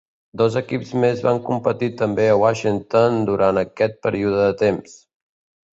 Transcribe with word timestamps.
Dos 0.41 0.55
equips 0.61 0.93
més 1.03 1.21
van 1.25 1.41
competir 1.51 1.91
també 2.01 2.27
a 2.31 2.39
Washington 2.45 3.21
durant 3.29 3.65
aquest 3.67 4.05
període 4.09 4.45
de 4.49 4.61
temps. 4.65 5.03